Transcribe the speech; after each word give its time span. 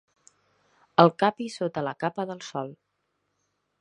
El 1.03 1.11
capi 1.23 1.49
sota 1.57 1.83
la 1.91 1.95
capa 2.05 2.29
del 2.31 2.43
sol. 2.49 2.77